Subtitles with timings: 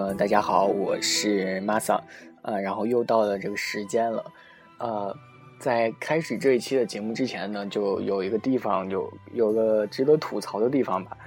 [0.00, 2.00] 呃大家好，我是 Masa，
[2.40, 4.24] 呃，然后又到了这个时间了，
[4.78, 5.14] 呃，
[5.58, 11.18] 在开始这一期的节目之前呢，就有一个地方有有个值得吐槽的地方吧，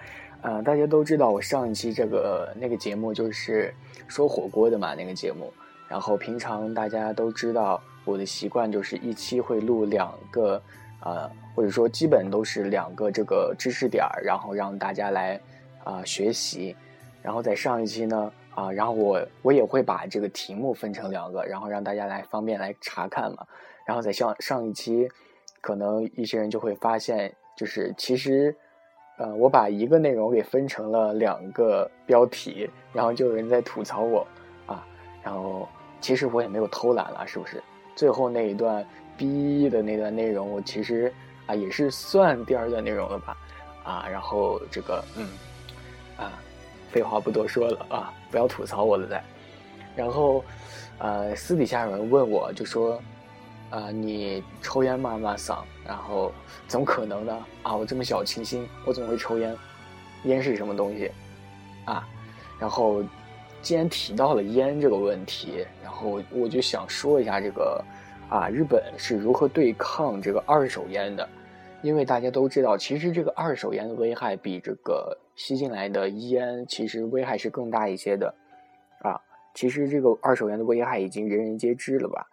[0.41, 3.71] 呃，大家都知道我上一期这个那个节目就是
[4.07, 5.53] 说火锅的嘛，那个节目，
[5.87, 10.59] 然后平常大家都知道我的习惯就是一期会录两个，
[11.01, 15.39] 呃，或者说基本都是两个这个知识点儿，然后让大家来
[15.83, 16.75] 啊学习，
[17.21, 18.33] 然后在上一期呢。
[18.55, 23.45] 啊，然后我我也会把这个题目分成两个，然后让大家来方便来查看嘛。
[23.85, 25.09] 然后在上上一期，
[25.59, 28.55] 可能一些人就会发现，就是其实，
[29.17, 34.25] 呃，我把一个内容给分成了两个标题，然后就有人在吐槽我
[34.67, 34.85] 啊。
[35.23, 35.67] 然后
[35.99, 37.61] 其实我也没有偷懒了，是不是？
[37.95, 38.85] 最后那一段
[39.17, 41.11] 逼的那段内容，我其实
[41.47, 43.37] 啊也是算第二段内容了吧？
[43.83, 45.27] 啊，然后这个嗯
[46.17, 46.39] 啊。
[46.91, 49.23] 废话不多说了啊，不要吐槽我了再。
[49.95, 50.43] 然后，
[50.97, 52.99] 呃，私底下有人问我，就说，
[53.69, 55.63] 啊，你抽烟吗，马桑？
[55.85, 56.31] 然后，
[56.67, 57.45] 怎么可能呢？
[57.61, 59.55] 啊，我这么小清新，我怎么会抽烟？
[60.23, 61.11] 烟是什么东西？
[61.85, 62.07] 啊，
[62.59, 63.03] 然后，
[63.61, 67.85] 既然提到了烟这个问题，然后我就想说一下这个，
[68.31, 71.29] 啊，日本是如何对抗这个二手烟的？
[71.83, 75.15] 因为大家都知道，其实这个二手烟的危害比这个。
[75.35, 78.33] 吸进来的烟其实危害是更大一些的，
[78.99, 79.19] 啊，
[79.53, 82.27] 其实这个二手烟的危害已经人人皆知了吧？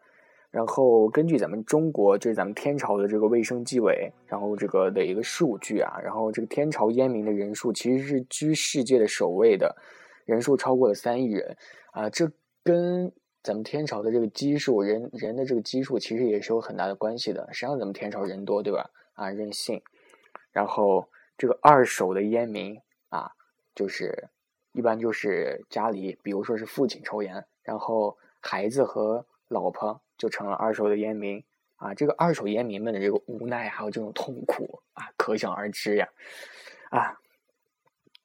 [0.50, 9.74] 然后根据咱们中国，就是咱们天朝的这个卫生纪委，然后这个的一个数据啊，然后这个天朝烟民的人数其实是居世界的首位的，
[10.24, 11.56] 人数超过了三亿人，
[11.92, 12.30] 啊，这
[12.64, 13.10] 跟
[13.42, 17.48] 咱们天朝的这个基数人人的这个基数其实也是有很大的关系的。
[17.52, 18.90] 谁让咱们天朝人多，对吧？
[19.14, 19.80] 啊，任性。
[20.52, 21.08] 然后
[21.38, 22.78] 这个二手的烟民。
[23.10, 23.30] 啊，
[23.74, 24.28] 就是
[24.72, 31.42] 一般就是家里，比如说是父亲抽烟，然后孩子和老婆就成了二手的烟民
[31.74, 31.92] 啊。
[31.92, 36.08] 这个二手烟民们的这个无奈还有这种痛苦啊，可想而知呀。
[36.90, 37.18] 啊，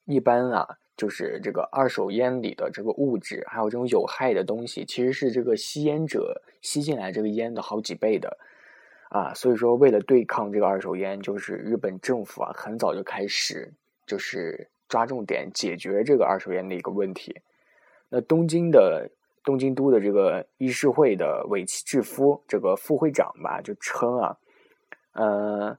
[0.06, 8.38] 一般啊，就是这个二手烟里的这个物质，还有这种有害的东西，其实是这个吸烟者吸进来这个烟的好几倍的
[9.10, 9.34] 啊。
[9.34, 13.74] 所以说，为了对抗这个二手烟，就是日本政府啊，很早就开始
[14.06, 14.70] 就是。
[14.88, 17.36] 抓重点解决这个二手烟的一个问题。
[18.10, 19.10] 那东京的
[19.44, 24.38] 东京都的这个医事会的尾崎智夫这个副会长吧，就称啊，
[25.14, 25.78] 呃，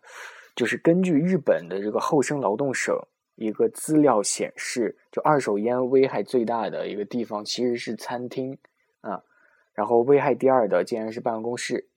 [0.54, 2.96] 就是根据日本的这个厚生劳动省
[3.36, 8.58] 一个资料显示，就二手烟危害最大的一个地方其实是餐厅
[9.00, 9.22] 啊，
[9.74, 11.88] 然后危害第二的竟然是办公室。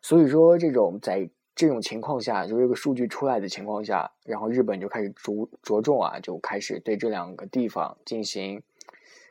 [0.00, 8.62] 所以说，这种在这种情况下，就这个数据出来的情况下，然后日本就开始着着重啊，就开始对这两个地方进行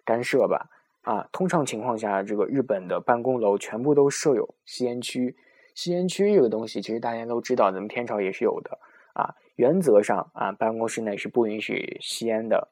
[0.04, 0.70] 干涉吧。
[1.04, 5.38] 啊，通常情况下，这个日本的办公楼全部都设有吸烟区。
[5.74, 8.78] 吸烟区这个东西，其实大家都知道，咱们天朝也是有的
[9.14, 9.36] 啊。
[9.56, 12.68] 原则上啊，办公室内是不允许吸烟的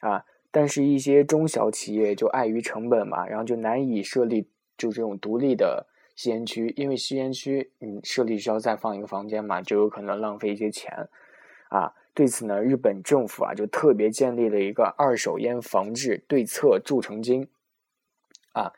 [0.00, 0.24] 啊。
[0.50, 5.86] 但是，一些中小企业就碍于成本嘛，然后就难以设立就这种独立的。
[6.16, 11.08] 吸烟区，因为吸烟区，你，设立需要再放一个房间嘛，就有可能浪费一些钱，
[11.68, 17.46] 啊，对此呢，日本政府啊就特别建立了一个二手烟防治对策助成金，
[18.52, 18.72] 啊，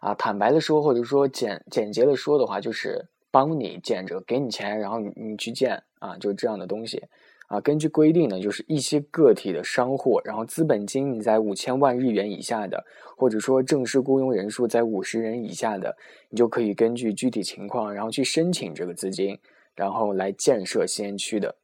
[0.00, 7.02] 啊，坦白的说，或者说简简洁的说的话，就是帮你建着，给你钱，然后你你去建，啊，就这样的东西。
[7.46, 12.84] 啊，根据规定呢，就是一些个体的商户，然后资本金你在五千万日元以下的，
[13.16, 15.96] 或者说正式雇佣人数在五十人以下的，
[16.30, 19.38] 你就可以根据具体情况，然后去申请这个资金，
[19.74, 21.56] 然后来建设吸烟区的。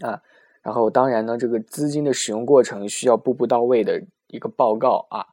[0.00, 0.20] 啊，
[0.62, 5.26] 然后当然呢，这个资金的使用过程需要步步到位的一个报告啊，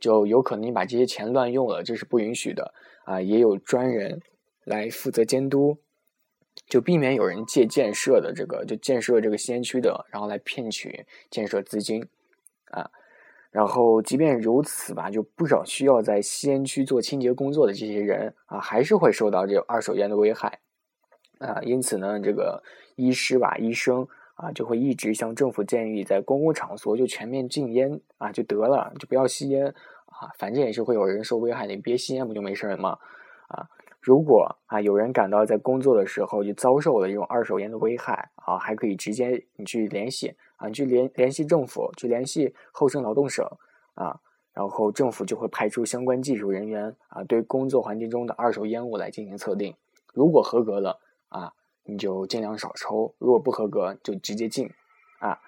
[0.00, 2.74] 就有可能你把这些钱乱用了，这是不允许的
[3.04, 4.20] 啊，也有专人
[4.64, 5.78] 来负责监督。
[6.66, 12.06] 就避免有人借建设的这个，就建设这个吸烟区的，然后来骗取建设资金，
[12.70, 12.90] 啊，
[13.50, 20.58] 然后即便如此吧，就不少需要在吸烟区做清洁工作的这些人啊，还是会受到这二手烟的危害，
[21.38, 22.62] 啊，因此呢，这个
[22.96, 29.74] 医师吧、医生啊，就会一直向政府建议，在公共场所就全面禁烟啊，就得了，就不要吸烟。
[30.14, 32.96] 啊，反正也是会有人受危害的，你别吸烟不就没事了吗？
[33.48, 33.68] 啊，
[34.04, 43.46] 如果啊有人感到在工作的时候就遭受了这种二手烟的危害啊，还可以直接你去联系啊，你去联联系政府，去联系厚生劳动省
[43.94, 44.20] 啊。
[44.52, 49.74] 然后政府就会派出相关技术人员啊，对工作环境中的二手烟雾来进行测定。
[50.12, 51.54] 如果合格了啊，
[51.84, 54.70] 你就尽量少抽；如果不合格，就直接禁
[55.18, 55.40] 啊。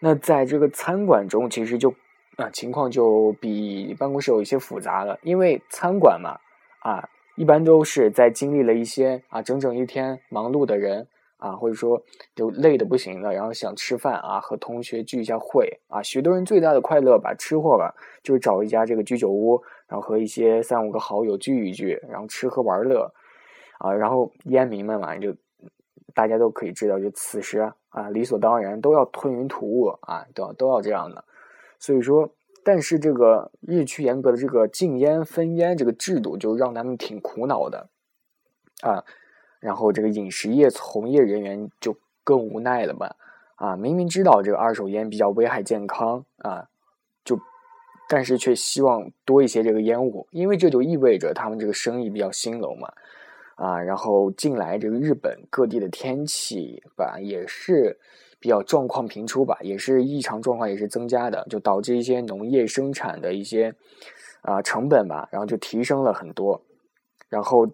[0.00, 1.94] 那在这个餐馆中，其实就
[2.36, 6.40] 啊情况就比办公室有一些复杂了，因为餐馆嘛
[6.80, 11.06] 啊，一般都是在经历了一些啊整整一天忙碌的人。
[11.36, 12.02] 啊，或者说
[12.34, 16.02] 就累的不行了，然后想吃饭啊，和同学聚一下会啊。
[16.02, 23.12] 许多人最大的快乐吧，吃货吧，就是找一家这个居酒屋，然后和一些三五个好友聚一聚，然后吃喝玩乐
[23.78, 23.92] 啊。
[23.92, 25.34] 然后烟民们嘛，就
[26.14, 31.22] 大家都可以知道，就此时啊，理所当然都要吞云吐雾啊，都要都要这样的。
[31.78, 32.26] 所以说，
[32.64, 37.88] 但是这个日趋严格的这个禁烟分烟这个制度，就让他们挺苦恼的
[38.80, 39.04] 啊。
[39.60, 43.16] 然后这个饮食业从业人员就更无奈了吧？
[43.56, 46.68] 啊，明明知道这个二手烟比较危害健康啊，
[47.24, 47.38] 就
[48.08, 52.92] 但是却希望多一些这个烟雾，因为这就意味着他们这个生意比较兴隆嘛。
[53.56, 57.96] 啊，然后近来这个日本各地的天气吧，也是
[58.44, 63.74] 比较状况频出吧，也是异常状况也是增加的，就导致一些农业生产的一些
[64.42, 66.60] 啊成本吧，然后就提升了很多，
[67.30, 67.66] 然后。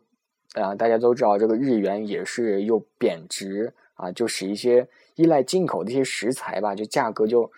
[0.54, 7.48] 啊，大家都知道这个日元也是又贬值啊，就使一些依赖进口的一些食材吧，就价格就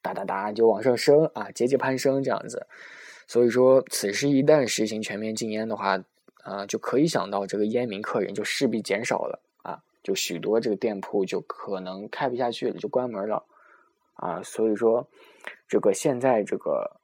[0.00, 2.66] 哒哒哒就往上升啊，节节攀升这样子。
[3.26, 6.02] 所以说，此时一旦实行全面禁烟的话，
[6.42, 9.38] 啊，就可以想到这个烟民客人就势必减少了，
[10.08, 13.44] 就许多这个店铺就可能开不下去了，就关门了
[14.14, 14.42] 啊。
[14.42, 15.06] 所以说，
[15.68, 16.96] 这个现在这个。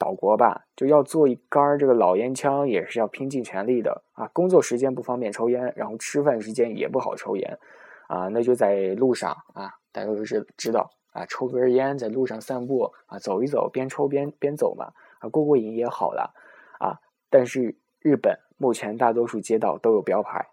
[0.00, 4.28] 岛国吧，就要做一杆这个老烟枪，也是要拼尽全力的啊！
[4.32, 7.58] 工作时间不方便抽烟，然后吃饭时间也不好抽烟，
[8.06, 16.32] 啊，那就在路上啊，大家都是知道啊，抽根烟在路上散步啊，走一走，边抽边边走嘛，啊，过过瘾也好了
[16.78, 17.00] 啊。
[17.28, 20.46] 但是日本目前大多数街道都有标牌，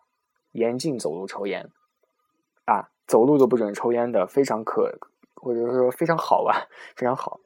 [0.54, 1.70] 严禁走路抽烟，
[3.08, 4.92] 走路都不准抽烟的，非常可，
[5.36, 7.40] 或者说非常好吧，非常好，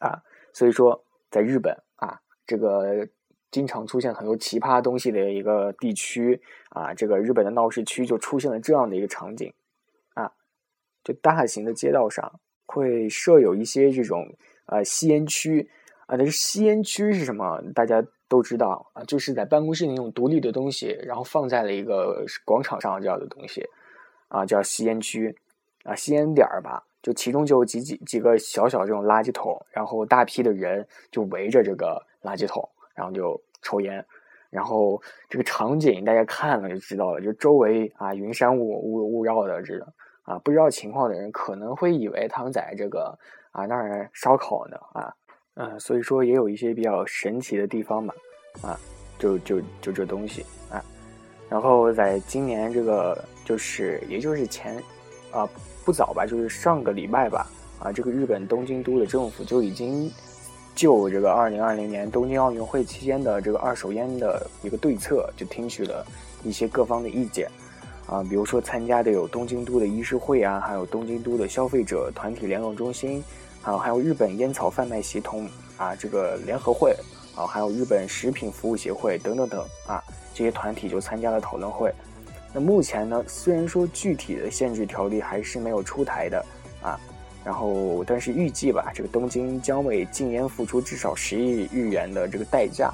[0.00, 0.22] 啊。
[0.52, 3.06] 所以说，在日本啊，这个
[3.50, 9.52] 经常出现很多奇葩东西的一个地区啊，这个日本的闹市区就出现了这样的一个场景
[10.14, 10.32] 啊，
[11.04, 15.68] 就大型的街道上会设有一些这种呃吸烟区
[16.06, 17.60] 啊，但是吸烟区是什么？
[17.74, 23.68] 大家都知道啊，就是在办公室那种独立的东西，然后放在了一个广场上这样的东西
[24.28, 25.36] 啊，叫吸烟区
[25.84, 26.82] 啊，吸烟点儿吧。
[27.02, 34.04] 就其中就有几几几个小小这种垃圾桶，然后大批的人就围着这个垃圾桶，然后就抽烟，
[34.50, 39.86] 然后这个场景大家看了就知道了，就周围啊云山雾雾雾绕的这个
[40.22, 43.16] 啊不知道情况的人可能会以为他们在这个
[43.52, 45.14] 啊那儿烧烤呢啊
[45.54, 48.12] 嗯，所以说也有一些比较神奇的地方嘛
[48.62, 48.76] 啊
[49.16, 50.82] 就就就这东西啊，
[51.48, 54.82] 然后在今年这个就是也就是前
[55.30, 55.48] 啊。
[55.86, 57.46] 不早吧，就是上个礼拜吧，
[57.78, 60.10] 啊，这个日本东京都的政府就已经
[60.74, 66.04] 就这个二零二零年东京奥运会期间的这个二手烟的一个对策，就听取了
[66.42, 67.48] 一些各方的意见，
[68.08, 73.22] 啊，比如说参加的有东京都的医师会啊，还有东京都的消费者团体联络中心，
[73.62, 76.92] 啊，还有日本烟草贩卖协同啊这个联合会，
[77.36, 80.02] 啊，还有日本食品服务协会等等等啊，
[80.34, 81.92] 这些团体就参加了讨论会。
[82.52, 86.44] 那目前呢，虽然说具体的限制条例还是没有出台的
[86.82, 86.98] 啊，
[87.44, 92.90] 然后但是预计吧，这个东京将为禁烟付出至少十亿日元的这个代价，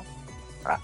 [0.64, 0.74] 啊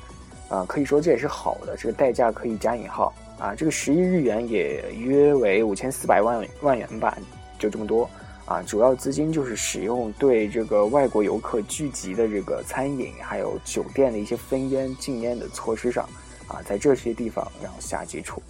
[0.49, 7.19] 啊，可以说这也是好的，这个代价可以加引号啊，这个十亿日元也约为五千四百万万元吧，
[7.59, 8.09] 就这么多
[8.49, 16.09] 啊，主要资金就是使用对这个外国游客聚集的这个餐饮还有酒店的一些分烟禁烟的措施上
[16.47, 18.43] 啊，在这些地方然后下基础。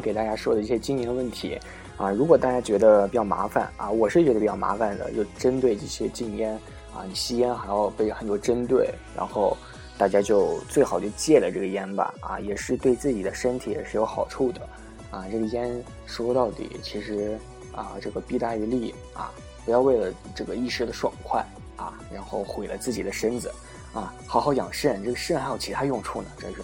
[0.00, 1.58] 给大家说的一些禁烟问题
[1.96, 6.52] 啊，如果大家觉得比较麻烦啊，我是觉得比较麻烦的，就针对这些禁烟
[6.94, 9.56] 啊，你吸烟还要被很多针对，然后
[9.96, 14.60] 大家就最好就戒了这个烟吧啊，也是对自己的身体也是有好处的
[15.10, 15.24] 啊。
[15.30, 17.38] 这个烟说到底其实
[17.74, 19.30] 啊，这个弊大于利啊，
[19.64, 21.44] 不要为了这个一时的爽快
[21.76, 23.50] 啊，然后毁了自己的身子
[23.94, 26.62] 啊，好好养肾，这个肾还有其他用处呢，真是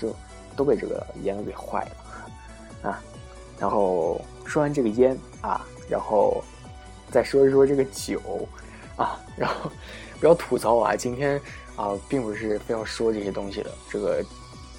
[0.00, 0.14] 就。
[0.56, 1.90] 都被这个烟给坏了，
[2.82, 3.02] 啊，
[3.58, 6.42] 然后说完这个烟啊，然后
[7.10, 8.20] 再说一说这个酒
[8.96, 9.70] 啊，然后
[10.20, 11.40] 不要吐槽我啊，今天
[11.76, 14.24] 啊并不是非要说这些东西的，这个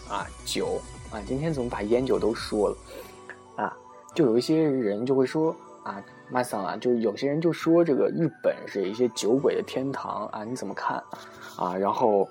[0.08, 2.78] 啊酒啊，今天怎么把烟酒都说了
[3.56, 3.78] 啊？
[4.14, 11.04] 就有一些人就会说啊，马桑啊，就有些人就说这个日本是一些酒鬼的天堂啊，你怎么看
[11.56, 11.76] 啊？
[11.76, 12.28] 然后。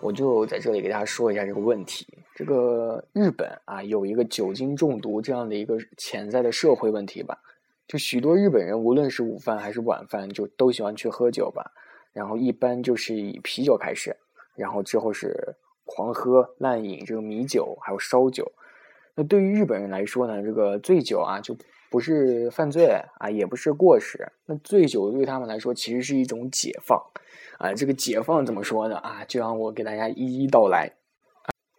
[0.00, 2.06] 我就在这里给大家说一下这个问题。
[2.38, 7.36] 这个日本啊，有一个酒精中毒这样的一个潜在的社会问题吧。
[7.88, 11.72] 就许多日本人，无论是午饭还是晚饭，就都喜欢去喝酒吧。
[12.12, 14.16] 然后一般就是以啤酒开始，
[14.54, 18.52] 然后之后是狂喝滥饮这个米酒，还有烧酒。
[19.16, 21.56] 那对于日本人来说呢，这个醉酒啊，就
[21.90, 24.24] 不是犯罪啊，也不是过失。
[24.46, 27.02] 那醉酒对他们来说，其实是一种解放。
[27.58, 28.96] 啊，这个解放怎么说呢？
[28.98, 30.92] 啊，就让我给大家一一道来。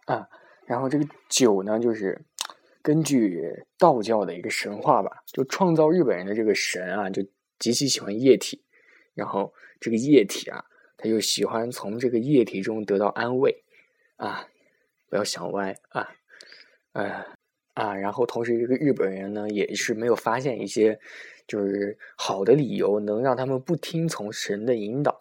[0.04, 0.28] 啊，
[0.70, 2.16] 然后这个酒呢，就是
[2.80, 3.42] 根据
[3.76, 7.20] 道教的一个神话吧，就创造日本人的这个神啊，就
[7.58, 8.62] 极其喜欢液体，
[9.12, 10.64] 然后这个液体啊，
[10.96, 13.64] 他就喜欢从这个液体中得到安慰。
[14.14, 14.46] 啊，
[15.08, 16.08] 不要想歪啊，
[16.92, 17.26] 呃，
[17.74, 21.00] 啊，然后同时这个日本人呢，也是没有发现一些
[21.48, 25.20] 就是好的理由，能让他们不听从神的引导。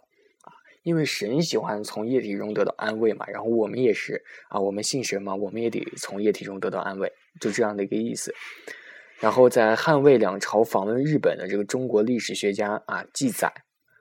[0.89, 4.19] 因为神喜欢从液体中得到安慰嘛，然后我们也是
[4.49, 8.33] 啊，我们信神嘛，我们也得从液体中得到安慰，就这样的一个意思。
[9.19, 13.53] 然后在汉魏两朝访问日本的这个中国历史学家啊记载，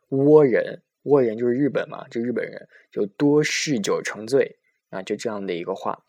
[0.08, 4.56] 倭人，倭人就是日本嘛，就日本人就多嗜酒成醉
[4.88, 6.02] 啊，就这样的一个话。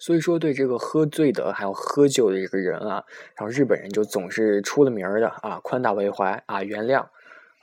[0.00, 3.04] 所以说对这个喝醉的还有喝酒的这个人啊，
[3.36, 7.06] 然后日本人就总是出了名的啊，宽大为怀啊，原谅。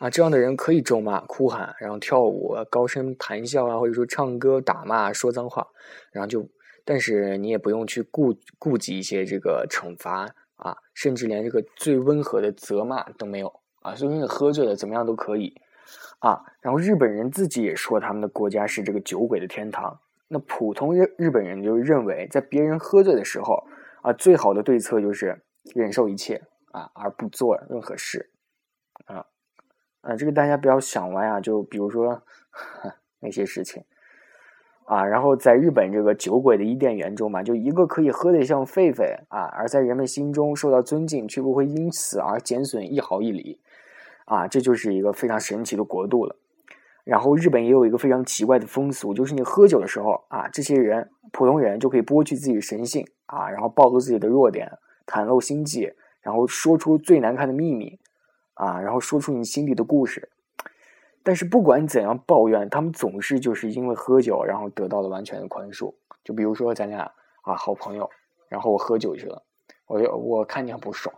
[0.04, 5.66] 啊，这样的人可以咒骂、哭喊，然后跳舞、高声谈笑啊，或者说唱歌、打骂、说脏话，
[6.12, 6.46] 然后就，
[6.84, 13.96] 但是你也不用去顾顾及一些这个惩罚啊，甚至连这个最温和的责骂都没有啊。
[13.96, 15.56] 所以你喝醉了怎么样都可以
[16.20, 16.42] 啊。
[16.60, 19.98] 然后日本人自己也说他们的国家是这个酒鬼的天堂。
[20.28, 23.64] 那普通日日本人就认为，在别人喝醉的时候
[24.02, 25.42] 啊，最好的对策就是
[25.74, 26.42] 忍受一切
[26.74, 28.32] 啊，而不做任何事。
[30.04, 31.40] 啊，这个大家不要想歪啊！
[31.40, 32.22] 就比如说
[33.22, 33.82] 那些事情
[34.84, 43.58] 啊，然后在日本这个酒鬼的伊甸园中嘛，就一个可以喝得像狒狒啊，而在人们心中受到尊敬，却不会因此而减损一毫一厘
[44.26, 46.36] 啊，这就是一个非常神奇的国度了。
[47.06, 54.70] 然后日本也有一个非常奇怪的风俗，就是你喝酒的时候啊，这些人普通人就可以剥去自己的神性啊，然后暴露自己的弱点，
[55.08, 57.98] 袒露心迹，然后说出最难看的秘密。
[58.56, 60.30] 啊，然后说出你心里的故事，
[61.24, 65.96] 但是不管怎样抱怨，他们总是就是因为喝酒，然后得到了完全的宽恕。
[66.24, 68.10] 就比如说咱俩啊，好朋友，
[68.50, 69.44] 然后我喝酒去了，
[69.88, 71.14] 我就我看你很不爽，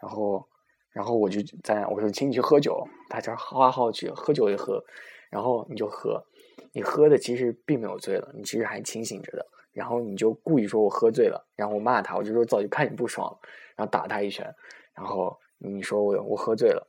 [0.00, 0.48] 然后
[0.90, 4.84] 然后我就咱俩我说请你去喝酒，大家好好好去喝酒一喝，
[5.30, 6.26] 然后你就喝，
[6.72, 13.38] 你喝的其实并没有醉了，你其实还清醒着的，然后你就故意说我喝醉了，然后我骂他，我就说早就看你不爽，
[13.76, 14.52] 然后打他一拳，
[14.94, 15.38] 然后。
[15.58, 16.86] 你说我我喝醉了，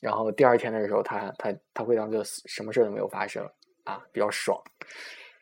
[0.00, 3.44] 然后第二天的时候，他他他会当做什么事都没有发生
[3.84, 4.60] 啊，比较爽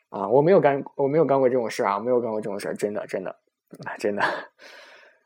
[0.09, 0.27] 啊！
[0.27, 3.35] 我没有干我没有干过这种事啊，没有干过这种事真的真的
[3.99, 4.23] 真的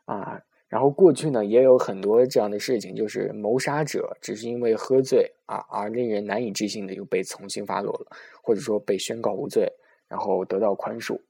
[0.04, 0.40] 啊！
[0.68, 9.70] 然后过去呢，也有很多这样的事情，就是谋杀者只是因为喝醉啊，而令人难以置信的又被从轻发落了，或者说被宣告无罪，
[10.08, 11.20] 然后得到宽恕。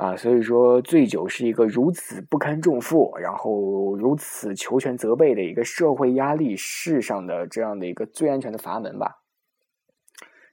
[0.00, 9.20] 啊，所以说醉酒是一个如此不堪重负，然后如此求全责备的一个社会压力世上的这样的一个最安全的阀门吧。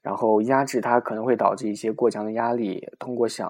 [0.01, 3.48] 然后压制它可能会导致一些过强的压力，通过想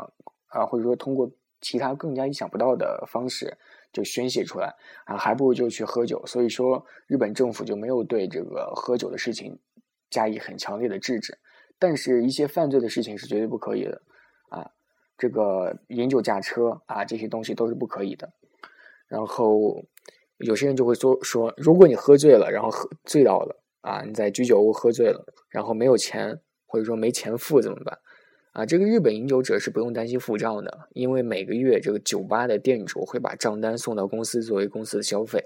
[0.50, 3.58] 啊，或者说通过其他更加意想不到的方式
[3.92, 4.76] 就宣泄出来
[5.06, 6.24] 啊，还不如就去喝酒。
[6.28, 9.58] 所以说日本政府就没有对这个喝酒的事情
[10.12, 11.40] 加以很强烈的制止，
[11.80, 14.00] 但是一些犯罪的事情是绝对不可以的
[14.50, 14.70] 啊。
[15.18, 18.32] 这个饮酒驾车啊，这些东西都是不可以的。
[19.08, 19.84] 然后
[20.38, 27.98] 有些人就会说说，如果你喝醉了，然后喝醉到了啊，你在居酒屋喝醉了，然后没有钱或者说没钱付怎么办
[28.52, 35.44] 啊，这个日本饮酒者是不用担心付账的，因为每个月这个酒吧的店主会把账单送到公司作为公司的消费，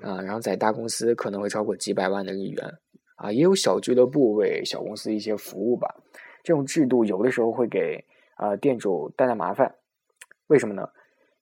[0.00, 2.78] 啊，然后在大公司可能会超过几百万的日元，
[3.16, 5.94] 啊，也有小俱乐部为小公司一些服务吧。
[6.42, 8.04] 这种制度有的时候会给
[8.36, 9.74] 啊店主带来麻烦，
[10.46, 10.88] 为什么呢？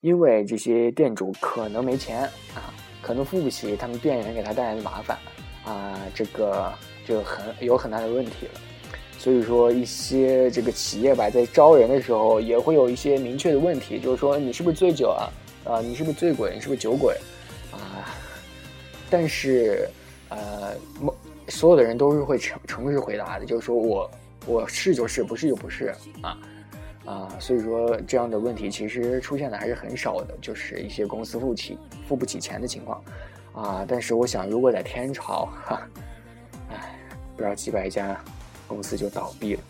[0.01, 2.23] 因为这些店主可能没钱
[2.55, 5.17] 啊，可能付不起他们店员给他带来的麻烦
[5.65, 6.73] 啊，这个
[7.07, 8.61] 就很有很大的问题了。
[9.17, 15.33] 所以说，一些这个企业吧，在招人的时候也会有一些明确的问题，就是说你是不是醉酒啊？
[15.65, 16.53] 啊，你是不是醉鬼？
[16.55, 17.17] 你是不是酒鬼？
[17.73, 18.05] 啊，
[19.09, 19.89] 但是
[20.29, 20.75] 呃，
[21.49, 24.11] 所有的人都是会诚诚实回答的，就是说我
[24.47, 26.37] 我是就是，不是就不是啊
[27.05, 33.05] 啊，所以说这样的问题其实出现的还是很少的，就是一些公司付起付不起钱的情况，
[33.53, 35.83] 啊，但是我想如果在天朝哈，
[36.71, 36.99] 哎，
[37.37, 38.19] 不知道几百家
[38.67, 39.61] 公司就倒闭了。